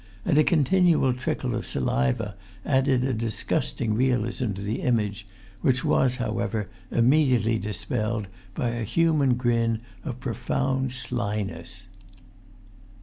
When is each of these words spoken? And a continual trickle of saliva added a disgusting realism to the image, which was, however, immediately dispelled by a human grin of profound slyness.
And 0.25 0.35
a 0.39 0.43
continual 0.43 1.13
trickle 1.13 1.53
of 1.53 1.63
saliva 1.63 2.35
added 2.65 3.03
a 3.03 3.13
disgusting 3.13 3.93
realism 3.93 4.53
to 4.53 4.61
the 4.63 4.81
image, 4.81 5.27
which 5.61 5.85
was, 5.85 6.15
however, 6.15 6.69
immediately 6.89 7.59
dispelled 7.59 8.27
by 8.55 8.69
a 8.69 8.83
human 8.83 9.35
grin 9.35 9.81
of 10.03 10.19
profound 10.19 10.91
slyness. 10.91 11.83